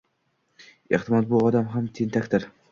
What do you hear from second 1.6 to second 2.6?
ham tentakdir.